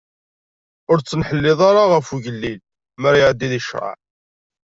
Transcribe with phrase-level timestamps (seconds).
[0.91, 2.59] Ur d-ttneḥḥileḍ ara ɣef ugellil,
[2.99, 3.95] mi ara iɛeddi di ccṛeɛ.